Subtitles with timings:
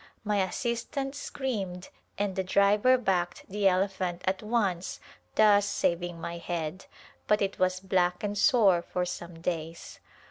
[0.23, 4.99] My assistant screamed and the driver backed the elephant at once
[5.35, 6.87] thus saving my head,
[7.27, 9.99] but it was black and sore for some days.